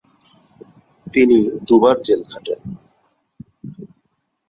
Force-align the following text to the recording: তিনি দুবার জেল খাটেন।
তিনি 1.07 1.37
দুবার 1.67 1.97
জেল 2.05 2.21
খাটেন। 2.29 2.61